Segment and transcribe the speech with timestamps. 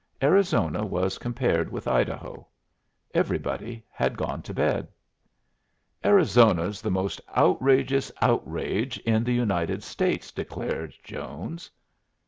[0.23, 2.47] Arizona was compared with Idaho.
[3.13, 4.87] Everybody had gone to bed.
[6.03, 11.69] "Arizona's the most outrageous outrage in the United States," declared Jones.